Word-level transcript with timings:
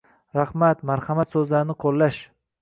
"Rahmat", 0.37 0.81
"Marhamat" 0.91 1.31
so‘zlarini 1.35 1.77
qo‘llash 1.85 2.19